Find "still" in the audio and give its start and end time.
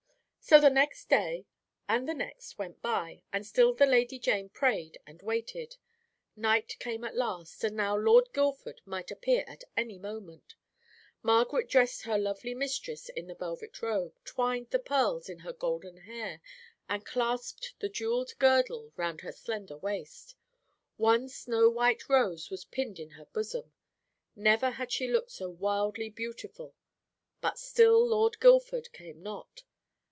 3.47-3.73, 27.57-28.05